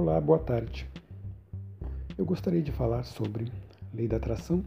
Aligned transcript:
Olá, 0.00 0.20
boa 0.20 0.38
tarde. 0.38 0.88
Eu 2.16 2.24
gostaria 2.24 2.62
de 2.62 2.70
falar 2.70 3.02
sobre 3.02 3.50
lei 3.92 4.06
da 4.06 4.16
atração 4.16 4.64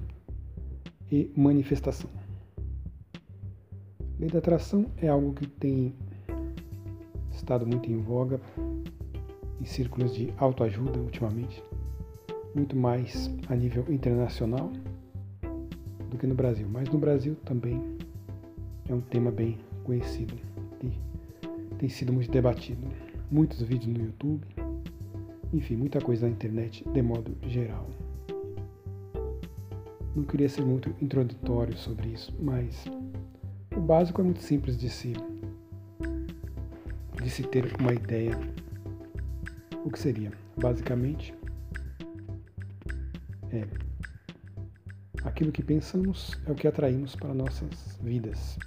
e 1.09 1.31
manifestação. 1.37 2.09
Lei 4.19 4.29
da 4.29 4.39
atração 4.39 4.87
é 4.97 5.07
algo 5.07 5.31
que 5.31 5.47
tem 5.47 5.95
estado 7.31 7.65
muito 7.65 7.89
em 7.89 7.97
voga 8.01 8.41
em 9.61 9.63
círculos 9.63 10.13
de 10.13 10.33
autoajuda 10.37 10.99
ultimamente, 10.99 11.63
muito 12.53 12.75
mais 12.75 13.31
a 13.47 13.55
nível 13.55 13.85
internacional 13.87 14.69
do 16.09 16.17
que 16.17 16.27
no 16.27 16.35
Brasil, 16.35 16.67
mas 16.69 16.89
no 16.89 16.99
Brasil 16.99 17.37
também 17.45 17.81
é 18.89 18.93
um 18.93 18.99
tema 18.99 19.31
bem 19.31 19.57
conhecido 19.85 20.35
e 20.83 20.91
tem 21.77 21.87
sido 21.87 22.11
muito 22.11 22.29
debatido. 22.29 22.85
Muitos 23.31 23.61
vídeos 23.61 23.97
no 23.97 24.03
YouTube, 24.07 24.45
enfim, 25.53 25.75
muita 25.75 25.99
coisa 25.99 26.25
na 26.25 26.31
internet 26.31 26.87
de 26.87 27.01
modo 27.01 27.35
geral. 27.47 27.89
Não 30.15 30.23
queria 30.23 30.49
ser 30.49 30.65
muito 30.65 30.93
introdutório 31.01 31.77
sobre 31.77 32.09
isso, 32.09 32.33
mas 32.39 32.85
o 33.75 33.79
básico 33.79 34.21
é 34.21 34.23
muito 34.23 34.41
simples 34.41 34.77
de 34.77 34.89
se, 34.89 35.13
de 37.21 37.29
se 37.29 37.43
ter 37.43 37.73
uma 37.79 37.93
ideia. 37.93 38.37
O 39.85 39.89
que 39.89 39.97
seria? 39.97 40.31
Basicamente, 40.57 41.33
é 43.51 43.65
aquilo 45.23 45.51
que 45.51 45.63
pensamos 45.63 46.39
é 46.45 46.51
o 46.51 46.55
que 46.55 46.67
atraímos 46.67 47.15
para 47.15 47.33
nossas 47.33 47.97
vidas. 48.01 48.57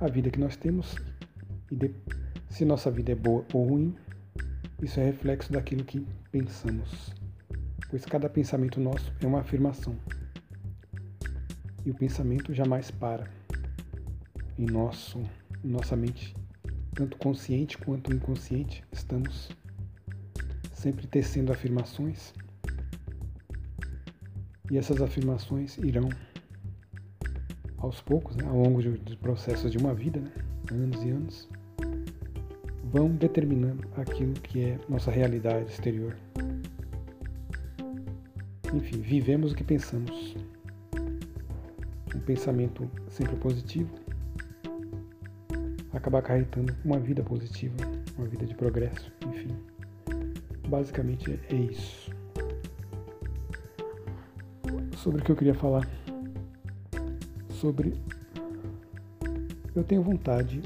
A 0.00 0.08
vida 0.08 0.30
que 0.30 0.38
nós 0.38 0.56
temos 0.56 0.96
e 1.70 1.76
de, 1.76 1.94
se 2.48 2.64
nossa 2.64 2.90
vida 2.90 3.12
é 3.12 3.14
boa 3.14 3.44
ou 3.52 3.64
ruim, 3.64 3.94
isso 4.80 5.00
é 5.00 5.04
reflexo 5.04 5.52
daquilo 5.52 5.84
que 5.84 6.06
pensamos, 6.30 7.12
pois 7.90 8.04
cada 8.04 8.28
pensamento 8.28 8.80
nosso 8.80 9.12
é 9.20 9.26
uma 9.26 9.40
afirmação. 9.40 9.96
E 11.84 11.90
o 11.90 11.94
pensamento 11.94 12.54
jamais 12.54 12.90
para. 12.90 13.28
Em 14.56 14.66
nosso, 14.66 15.20
nossa 15.64 15.96
mente, 15.96 16.34
tanto 16.94 17.16
consciente 17.18 17.76
quanto 17.78 18.12
inconsciente, 18.12 18.84
estamos 18.92 19.48
sempre 20.72 21.06
tecendo 21.08 21.52
afirmações. 21.52 22.32
E 24.70 24.78
essas 24.78 25.00
afirmações 25.00 25.76
irão, 25.78 26.08
aos 27.78 28.00
poucos, 28.00 28.36
né, 28.36 28.44
ao 28.46 28.56
longo 28.56 28.80
dos 28.82 29.14
processos 29.16 29.72
de 29.72 29.78
uma 29.78 29.94
vida, 29.94 30.20
né, 30.20 30.32
anos 30.70 31.02
e 31.02 31.10
anos, 31.10 31.48
vão 32.90 33.08
determinando 33.10 33.86
aquilo 33.96 34.32
que 34.34 34.64
é 34.64 34.78
nossa 34.88 35.10
realidade 35.10 35.70
exterior. 35.70 36.16
Enfim, 38.72 39.00
vivemos 39.00 39.52
o 39.52 39.54
que 39.54 39.64
pensamos. 39.64 40.36
Um 42.14 42.20
pensamento 42.20 42.90
sempre 43.08 43.36
positivo 43.36 43.90
acaba 45.92 46.18
acarretando 46.18 46.74
uma 46.84 46.98
vida 46.98 47.22
positiva, 47.22 47.74
uma 48.16 48.26
vida 48.26 48.46
de 48.46 48.54
progresso, 48.54 49.12
enfim. 49.26 49.54
Basicamente 50.68 51.38
é 51.50 51.54
isso. 51.54 52.10
Sobre 54.96 55.22
o 55.22 55.24
que 55.24 55.32
eu 55.32 55.36
queria 55.36 55.54
falar. 55.54 55.86
Sobre. 57.48 57.94
Eu 59.74 59.84
tenho 59.84 60.02
vontade 60.02 60.60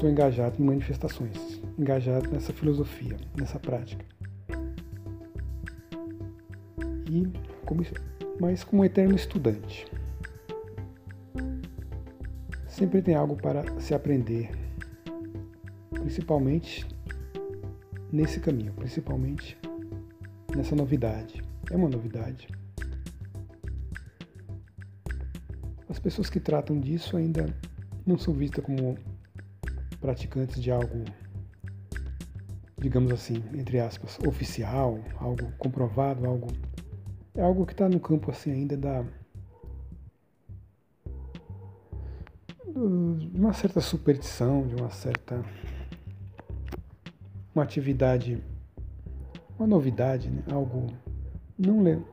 estou 0.00 0.08
engajado 0.08 0.56
em 0.58 0.64
manifestações, 0.64 1.60
engajado 1.78 2.30
nessa 2.30 2.54
filosofia, 2.54 3.18
nessa 3.38 3.58
prática. 3.58 4.02
E 7.10 7.30
como, 7.66 7.84
mas 8.40 8.64
como 8.64 8.82
eterno 8.82 9.14
estudante, 9.14 9.86
sempre 12.66 13.02
tem 13.02 13.14
algo 13.14 13.36
para 13.36 13.78
se 13.78 13.92
aprender, 13.92 14.50
principalmente 15.90 16.86
nesse 18.10 18.40
caminho, 18.40 18.72
principalmente 18.72 19.58
nessa 20.56 20.74
novidade. 20.74 21.44
É 21.70 21.76
uma 21.76 21.90
novidade. 21.90 22.48
As 25.90 25.98
pessoas 25.98 26.30
que 26.30 26.40
tratam 26.40 26.80
disso 26.80 27.18
ainda 27.18 27.54
não 28.06 28.16
são 28.16 28.32
vistas 28.32 28.64
como 28.64 28.96
praticantes 30.00 30.60
de 30.60 30.70
algo, 30.70 31.04
digamos 32.78 33.12
assim, 33.12 33.42
entre 33.54 33.78
aspas, 33.78 34.18
oficial, 34.26 34.98
algo 35.18 35.52
comprovado, 35.58 36.26
algo 36.26 36.48
é 37.34 37.42
algo 37.42 37.64
que 37.64 37.72
está 37.72 37.88
no 37.88 38.00
campo 38.00 38.30
assim 38.30 38.50
ainda 38.50 38.76
da 38.76 39.04
de 42.66 43.38
uma 43.38 43.52
certa 43.52 43.80
superstição, 43.80 44.66
de 44.66 44.74
uma 44.74 44.90
certa 44.90 45.44
uma 47.54 47.64
atividade, 47.64 48.42
uma 49.58 49.66
novidade, 49.66 50.30
né? 50.30 50.42
algo 50.50 50.86
não 51.58 52.04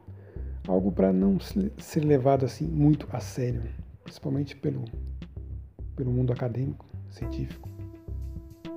algo 0.67 0.91
para 0.91 1.13
não 1.13 1.37
ser 1.39 2.03
levado 2.03 2.43
assim 2.43 2.67
muito 2.67 3.07
a 3.11 3.19
sério, 3.19 3.63
principalmente 4.03 4.55
pelo 4.55 4.83
pelo 5.95 6.11
mundo 6.11 6.33
acadêmico, 6.33 6.85
científico 7.09 7.76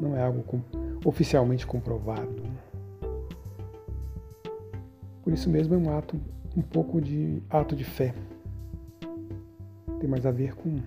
não 0.01 0.17
é 0.17 0.23
algo 0.23 0.43
com, 0.43 0.61
oficialmente 1.05 1.67
comprovado. 1.67 2.43
Por 5.23 5.33
isso 5.33 5.49
mesmo 5.49 5.75
é 5.75 5.79
um 5.79 5.97
ato, 5.97 6.19
um 6.57 6.63
pouco 6.63 7.01
de 7.01 7.43
ato 7.51 7.77
de 7.77 7.85
fé. 7.85 8.15
Tem 10.01 10.09
mais 10.09 10.25
a 10.25 10.31
ver 10.31 10.55
com 10.55 10.79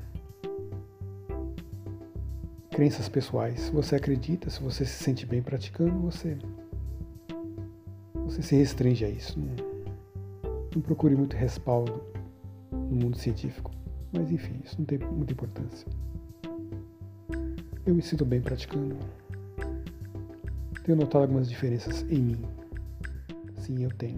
crenças 2.72 3.08
pessoais. 3.08 3.60
Se 3.60 3.72
você 3.72 3.96
acredita, 3.96 4.50
se 4.50 4.62
você 4.62 4.84
se 4.84 5.04
sente 5.04 5.26
bem 5.26 5.42
praticando, 5.42 5.98
você 6.00 6.38
você 8.26 8.42
se 8.42 8.56
restringe 8.56 9.06
a 9.06 9.10
isso. 9.10 9.40
Não, 9.40 9.56
não 10.76 10.82
procure 10.82 11.16
muito 11.16 11.36
respaldo 11.36 12.02
no 12.72 12.96
mundo 12.96 13.18
científico. 13.18 13.72
Mas 14.12 14.32
enfim, 14.32 14.60
isso 14.64 14.76
não 14.80 14.86
tem 14.86 14.98
muita 14.98 15.34
importância. 15.34 15.88
Eu 17.94 17.98
me 17.98 18.02
sinto 18.02 18.26
bem 18.26 18.42
praticando. 18.42 18.98
Tenho 20.84 20.98
notado 20.98 21.22
algumas 21.22 21.48
diferenças 21.48 22.02
em 22.10 22.20
mim. 22.20 22.42
Sim, 23.56 23.84
eu 23.84 23.92
tenho. 23.92 24.18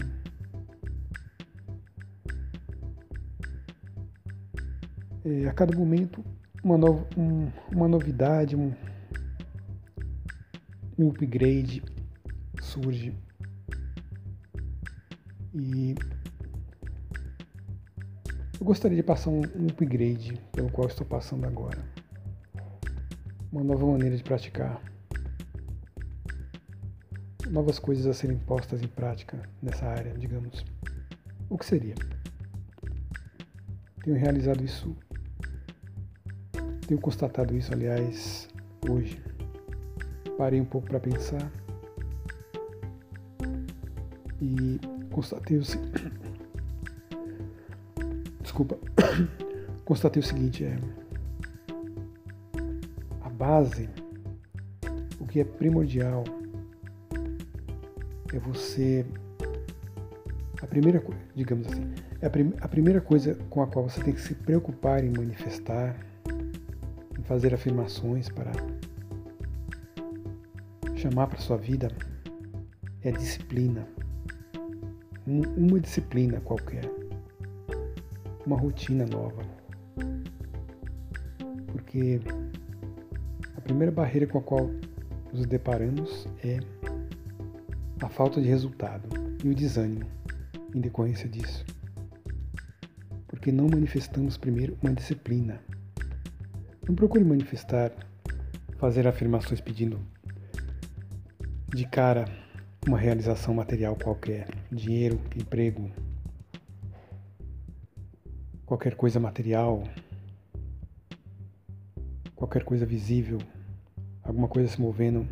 É, 5.25 5.49
a 5.49 5.51
cada 5.51 5.77
momento, 5.77 6.23
uma, 6.63 6.77
no, 6.77 7.05
um, 7.17 7.51
uma 7.69 7.89
novidade, 7.89 8.55
um, 8.55 8.73
um 10.97 11.09
upgrade 11.09 11.83
surge. 12.61 13.13
E 15.53 15.95
eu 18.57 18.65
gostaria 18.65 18.95
de 18.95 19.03
passar 19.03 19.31
um, 19.31 19.41
um 19.53 19.67
upgrade 19.67 20.39
pelo 20.53 20.71
qual 20.71 20.87
estou 20.87 21.05
passando 21.05 21.45
agora 21.45 21.94
uma 23.55 23.63
nova 23.63 23.85
maneira 23.85 24.17
de 24.17 24.23
praticar, 24.23 24.81
novas 27.49 27.79
coisas 27.79 28.05
a 28.05 28.13
serem 28.13 28.37
postas 28.37 28.83
em 28.83 28.87
prática 28.87 29.41
nessa 29.63 29.85
área, 29.85 30.13
digamos. 30.13 30.65
O 31.49 31.57
que 31.57 31.65
seria? 31.65 31.95
Tenho 34.03 34.17
realizado 34.17 34.61
isso, 34.61 34.93
tenho 36.85 36.99
constatado 36.99 37.55
isso, 37.55 37.73
aliás, 37.73 38.49
hoje. 38.89 39.23
Parei 40.37 40.59
um 40.59 40.65
pouco 40.65 40.89
para 40.89 40.99
pensar 40.99 41.49
e 44.41 44.81
constatei 45.11 45.57
o 45.57 45.61
desculpa 48.43 48.77
constatei 49.85 50.21
o 50.21 50.25
seguinte 50.25 50.65
é 50.65 50.77
base, 53.37 53.89
o 55.19 55.25
que 55.25 55.39
é 55.39 55.43
primordial 55.43 56.23
é 58.33 58.39
você 58.39 59.05
a 60.61 60.67
primeira 60.67 61.01
digamos 61.35 61.67
assim 61.67 61.93
é 62.21 62.25
a, 62.25 62.29
prim, 62.29 62.53
a 62.59 62.67
primeira 62.67 62.99
coisa 62.99 63.35
com 63.49 63.61
a 63.61 63.67
qual 63.67 63.87
você 63.87 64.01
tem 64.01 64.13
que 64.13 64.21
se 64.21 64.33
preocupar 64.33 65.03
em 65.03 65.09
manifestar 65.09 65.95
em 67.17 67.23
fazer 67.23 67.53
afirmações 67.53 68.29
para 68.29 68.51
chamar 70.95 71.27
para 71.27 71.39
sua 71.39 71.57
vida 71.57 71.89
é 73.03 73.11
disciplina. 73.11 73.87
Um, 75.27 75.41
uma 75.55 75.79
disciplina 75.79 76.39
qualquer. 76.41 76.89
Uma 78.45 78.57
rotina 78.57 79.05
nova. 79.05 79.43
Porque 81.67 82.19
primeira 83.65 83.91
barreira 83.91 84.27
com 84.27 84.37
a 84.37 84.41
qual 84.41 84.69
nos 85.33 85.47
deparamos 85.47 86.27
é 86.43 86.59
a 87.99 88.07
falta 88.07 88.39
de 88.39 88.47
resultado 88.47 89.09
e 89.43 89.49
o 89.49 89.55
desânimo 89.55 90.05
em 90.73 90.79
decorrência 90.79 91.27
disso. 91.27 91.65
Porque 93.27 93.51
não 93.51 93.67
manifestamos 93.67 94.37
primeiro 94.37 94.77
uma 94.83 94.93
disciplina. 94.93 95.59
Não 96.87 96.93
procure 96.93 97.23
manifestar, 97.23 97.91
fazer 98.77 99.07
afirmações 99.07 99.59
pedindo 99.59 99.99
de 101.73 101.85
cara 101.87 102.25
uma 102.87 102.99
realização 102.99 103.55
material 103.55 103.95
qualquer, 103.95 104.47
dinheiro, 104.71 105.19
emprego, 105.35 105.89
qualquer 108.63 108.93
coisa 108.93 109.19
material, 109.19 109.83
qualquer 112.35 112.63
coisa 112.63 112.85
visível, 112.85 113.39
alguma 114.21 114.47
coisa 114.47 114.67
se 114.67 114.79
movendo 114.79 115.27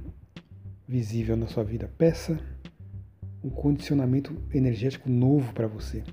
visível 0.88 1.36
na 1.36 1.48
sua 1.48 1.64
vida. 1.64 1.92
Peça 1.98 2.40
um 3.44 3.50
condicionamento 3.50 4.36
energético 4.54 5.10
novo 5.10 5.54
para 5.54 5.68
você. 5.68 6.04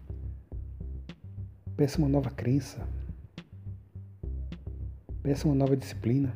Peça 1.77 1.99
uma 1.99 2.09
nova 2.09 2.31
crença. 2.31 2.87
Peça 5.23 5.47
uma 5.47 5.55
nova 5.55 5.77
disciplina. 5.77 6.35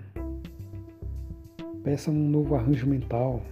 Peça 1.82 2.10
um 2.10 2.28
novo 2.28 2.54
arranjo 2.54 2.86
mental. 2.86 3.42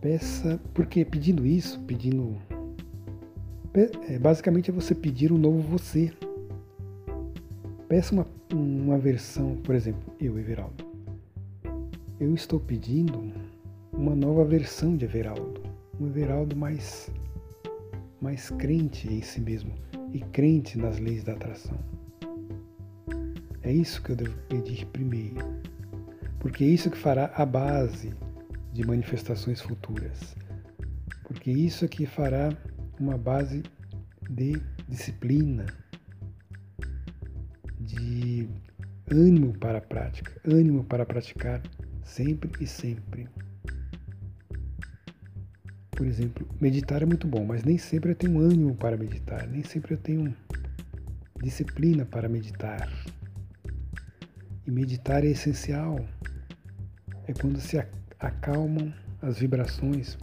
Peça, 0.00 0.60
porque 0.72 1.04
pedindo 1.04 1.46
isso, 1.46 1.80
pedindo. 1.80 2.40
É, 4.08 4.18
basicamente 4.18 4.70
é 4.70 4.72
você 4.72 4.94
pedir 4.94 5.32
um 5.32 5.38
novo 5.38 5.60
você. 5.60 6.12
Peça 7.94 8.12
uma, 8.12 8.26
uma 8.52 8.98
versão, 8.98 9.54
por 9.58 9.72
exemplo, 9.72 10.12
eu, 10.18 10.36
Everaldo. 10.36 10.84
Eu 12.18 12.34
estou 12.34 12.58
pedindo 12.58 13.32
uma 13.92 14.16
nova 14.16 14.44
versão 14.44 14.96
de 14.96 15.04
Everaldo. 15.04 15.62
Um 16.00 16.08
Everaldo 16.08 16.56
mais, 16.56 17.08
mais 18.20 18.50
crente 18.50 19.06
em 19.06 19.22
si 19.22 19.40
mesmo 19.40 19.72
e 20.12 20.18
crente 20.18 20.76
nas 20.76 20.98
leis 20.98 21.22
da 21.22 21.34
atração. 21.34 21.78
É 23.62 23.72
isso 23.72 24.02
que 24.02 24.10
eu 24.10 24.16
devo 24.16 24.36
pedir 24.48 24.86
primeiro, 24.86 25.46
porque 26.40 26.64
é 26.64 26.66
isso 26.66 26.90
que 26.90 26.98
fará 26.98 27.30
a 27.36 27.46
base 27.46 28.12
de 28.72 28.84
manifestações 28.84 29.60
futuras, 29.60 30.34
porque 31.22 31.52
isso 31.52 31.84
é 31.84 31.88
que 31.88 32.06
fará 32.06 32.52
uma 32.98 33.16
base 33.16 33.62
de 34.28 34.60
disciplina, 34.88 35.66
de 37.84 38.48
ânimo 39.10 39.52
para 39.58 39.78
a 39.78 39.80
prática, 39.80 40.32
ânimo 40.44 40.84
para 40.84 41.04
praticar 41.04 41.62
sempre 42.02 42.50
e 42.60 42.66
sempre. 42.66 43.28
Por 45.90 46.06
exemplo, 46.06 46.48
meditar 46.60 47.02
é 47.02 47.06
muito 47.06 47.26
bom, 47.26 47.44
mas 47.44 47.62
nem 47.62 47.78
sempre 47.78 48.12
eu 48.12 48.16
tenho 48.16 48.40
ânimo 48.40 48.74
para 48.74 48.96
meditar, 48.96 49.46
nem 49.46 49.62
sempre 49.62 49.94
eu 49.94 49.98
tenho 49.98 50.34
disciplina 51.42 52.04
para 52.04 52.28
meditar. 52.28 52.90
E 54.66 54.70
meditar 54.70 55.24
é 55.24 55.28
essencial. 55.28 56.04
É 57.26 57.32
quando 57.32 57.60
se 57.60 57.78
acalmam 58.18 58.92
as 59.22 59.38
vibrações 59.38 60.18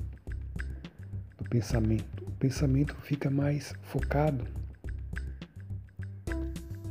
do 1.38 1.50
pensamento. 1.50 2.24
O 2.28 2.32
pensamento 2.32 2.96
fica 3.02 3.30
mais 3.30 3.74
focado, 3.84 4.46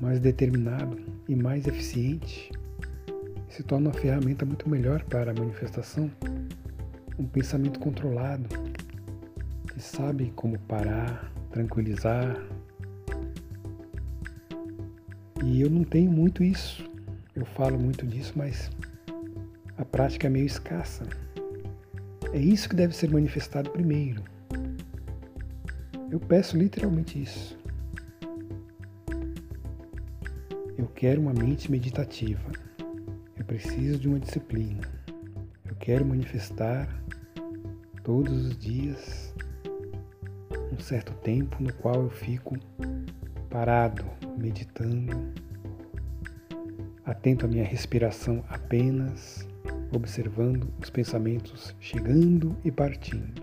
mais 0.00 0.19
determinado 0.19 0.99
e 1.29 1.37
mais 1.37 1.67
eficiente. 1.67 2.50
Se 3.49 3.62
torna 3.62 3.88
uma 3.88 3.99
ferramenta 3.99 4.44
muito 4.44 4.69
melhor 4.69 5.02
para 5.05 5.31
a 5.31 5.35
manifestação. 5.35 6.11
Um 7.19 7.26
pensamento 7.26 7.79
controlado, 7.79 8.49
que 9.67 9.81
sabe 9.82 10.32
como 10.35 10.58
parar, 10.61 11.31
tranquilizar. 11.50 12.37
E 15.44 15.61
eu 15.61 15.69
não 15.69 15.85
tenho 15.85 16.11
muito 16.11 16.43
isso. 16.43 16.88
Eu 17.35 17.44
falo 17.44 17.79
muito 17.79 18.06
disso, 18.06 18.32
mas 18.37 18.70
a 19.76 19.85
prática 19.85 20.26
é 20.26 20.31
meio 20.31 20.46
escassa. 20.46 21.06
É 22.32 22.38
isso 22.38 22.69
que 22.69 22.76
deve 22.76 22.94
ser 22.94 23.11
manifestado 23.11 23.70
primeiro. 23.70 24.23
Eu 26.11 26.20
peço 26.20 26.56
literalmente 26.56 27.20
isso. 27.20 27.60
Eu 30.81 30.87
quero 30.87 31.21
uma 31.21 31.35
mente 31.35 31.71
meditativa. 31.71 32.50
Eu 33.37 33.44
preciso 33.44 33.99
de 33.99 34.09
uma 34.09 34.19
disciplina. 34.19 34.81
Eu 35.67 35.75
quero 35.75 36.06
manifestar 36.06 36.88
todos 38.03 38.47
os 38.47 38.56
dias 38.56 39.35
um 40.73 40.81
certo 40.81 41.12
tempo 41.17 41.62
no 41.62 41.71
qual 41.75 42.05
eu 42.05 42.09
fico 42.09 42.56
parado, 43.50 44.06
meditando, 44.38 45.15
atento 47.05 47.44
à 47.44 47.49
minha 47.49 47.65
respiração 47.65 48.43
apenas, 48.49 49.47
observando 49.94 50.73
os 50.82 50.88
pensamentos 50.88 51.77
chegando 51.79 52.56
e 52.65 52.73
partindo. 52.73 53.43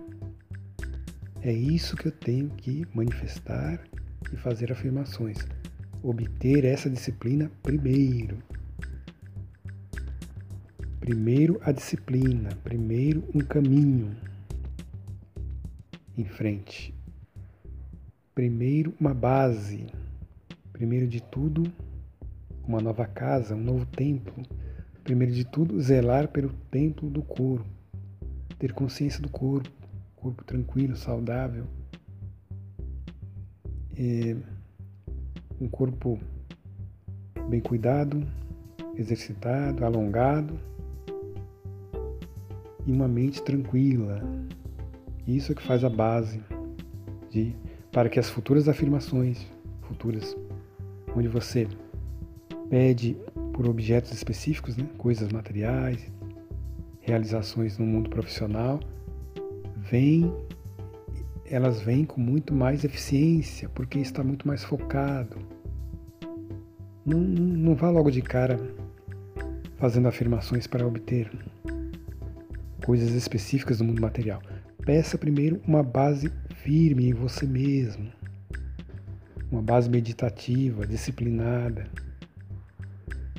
É 1.43 1.53
isso 1.53 1.95
que 1.95 2.07
eu 2.07 2.11
tenho 2.11 2.49
que 2.49 2.83
manifestar 2.95 3.79
e 4.33 4.37
fazer 4.37 4.71
afirmações. 4.71 5.37
Obter 6.03 6.65
essa 6.65 6.89
disciplina 6.89 7.51
primeiro. 7.63 8.37
Primeiro 10.99 11.59
a 11.63 11.71
disciplina, 11.71 12.49
primeiro 12.63 13.23
um 13.33 13.39
caminho 13.39 14.15
em 16.17 16.25
frente. 16.25 16.93
Primeiro, 18.33 18.93
uma 18.99 19.13
base. 19.13 19.87
Primeiro 20.73 21.07
de 21.07 21.21
tudo, 21.21 21.63
uma 22.67 22.79
nova 22.79 23.05
casa, 23.05 23.55
um 23.55 23.63
novo 23.63 23.85
templo. 23.85 24.43
Primeiro 25.03 25.33
de 25.33 25.45
tudo, 25.45 25.79
zelar 25.81 26.27
pelo 26.27 26.49
templo 26.69 27.09
do 27.09 27.21
corpo. 27.21 27.65
Ter 28.59 28.73
consciência 28.73 29.21
do 29.21 29.29
corpo, 29.29 29.71
corpo 30.15 30.43
tranquilo, 30.43 30.95
saudável. 30.95 31.65
É 33.95 34.35
um 35.59 35.67
corpo 35.67 36.19
bem 37.49 37.59
cuidado, 37.59 38.25
exercitado, 38.95 39.85
alongado 39.85 40.59
e 42.85 42.91
uma 42.91 43.07
mente 43.07 43.41
tranquila. 43.41 44.21
Isso 45.27 45.51
é 45.51 45.55
que 45.55 45.61
faz 45.61 45.83
a 45.83 45.89
base 45.89 46.41
de 47.29 47.55
para 47.91 48.09
que 48.09 48.19
as 48.19 48.29
futuras 48.29 48.69
afirmações, 48.69 49.45
futuras, 49.81 50.37
onde 51.15 51.27
você 51.27 51.67
pede 52.69 53.17
por 53.53 53.67
objetos 53.67 54.11
específicos, 54.11 54.77
né, 54.77 54.87
coisas 54.97 55.31
materiais, 55.31 56.11
realizações 56.99 57.77
no 57.77 57.85
mundo 57.85 58.09
profissional, 58.09 58.79
vem, 59.77 60.31
elas 61.49 61.81
vêm 61.81 62.05
com 62.05 62.19
muito 62.19 62.53
mais 62.53 62.83
eficiência, 62.83 63.69
porque 63.69 63.99
está 63.99 64.23
muito 64.23 64.47
mais 64.47 64.63
focado. 64.63 65.37
Não, 67.05 67.19
não, 67.19 67.43
não 67.43 67.75
vá 67.75 67.89
logo 67.89 68.11
de 68.11 68.21
cara 68.21 68.59
fazendo 69.77 70.07
afirmações 70.07 70.67
para 70.67 70.85
obter 70.85 71.31
coisas 72.85 73.11
específicas 73.11 73.77
do 73.77 73.85
mundo 73.85 74.01
material. 74.01 74.41
Peça 74.85 75.17
primeiro 75.17 75.61
uma 75.67 75.83
base 75.83 76.31
firme 76.63 77.09
em 77.09 77.13
você 77.13 77.45
mesmo, 77.45 78.11
uma 79.51 79.61
base 79.61 79.89
meditativa, 79.89 80.85
disciplinada, 80.85 81.87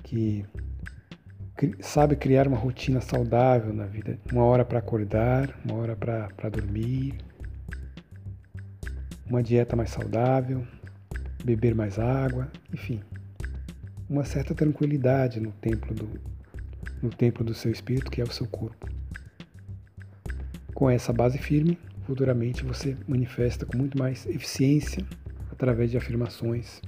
que 0.03 0.45
sabe 1.81 2.17
criar 2.17 2.47
uma 2.47 2.57
rotina 2.57 3.01
saudável 3.01 3.73
na 3.73 3.85
vida, 3.85 4.19
uma 4.33 4.45
hora 4.45 4.65
para 4.65 4.79
acordar, 4.79 5.59
uma 5.65 5.75
hora 5.75 5.97
para 5.97 6.49
dormir, 6.49 7.19
uma 9.29 9.43
dieta 9.43 9.77
mais 9.77 9.91
saudável, 9.91 10.67
beber 11.45 11.75
mais 11.75 11.99
água, 11.99 12.51
enfim, 12.73 13.01
uma 14.09 14.25
certa 14.25 14.55
tranquilidade 14.55 15.41
no 15.41 15.53
templo 15.53 15.95
do, 15.95 16.09
no 17.03 17.11
templo 17.11 17.45
do 17.45 17.55
seu 17.55 17.71
espírito, 17.71 18.11
que 18.11 18.21
é 18.21 18.25
o 18.25 18.33
seu 18.33 18.47
corpo. 18.47 18.89
Com 20.75 20.89
essa 20.89 21.13
base 21.13 21.39
firme, 21.39 21.79
futuramente 22.05 22.65
você 22.65 22.97
manifesta 23.07 23.67
com 23.67 23.77
muito 23.77 23.99
mais 23.99 24.25
eficiência 24.27 25.05
através 25.51 25.91
de 25.91 25.99
afirmações 25.99 26.81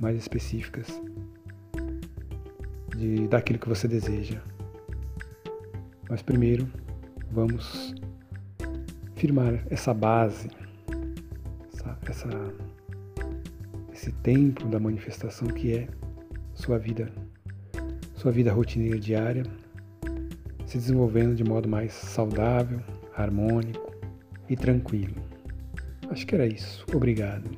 mais 0.00 0.16
específicas 0.16 1.00
de, 2.96 3.28
daquilo 3.28 3.58
que 3.58 3.68
você 3.68 3.86
deseja. 3.86 4.40
Mas 6.08 6.22
primeiro, 6.22 6.68
vamos 7.30 7.94
firmar 9.14 9.64
essa 9.70 9.94
base, 9.94 10.48
essa, 12.12 12.28
esse 13.92 14.12
templo 14.12 14.68
da 14.68 14.78
manifestação 14.78 15.48
que 15.48 15.74
é 15.74 15.88
sua 16.54 16.78
vida, 16.78 17.10
sua 18.14 18.30
vida 18.30 18.52
rotineira 18.52 18.98
diária, 18.98 19.44
se 20.66 20.76
desenvolvendo 20.76 21.34
de 21.34 21.42
modo 21.42 21.68
mais 21.68 21.92
saudável, 21.92 22.80
harmônico 23.16 23.90
e 24.48 24.54
tranquilo. 24.54 25.14
Acho 26.10 26.26
que 26.26 26.34
era 26.34 26.46
isso. 26.46 26.84
Obrigado. 26.94 27.50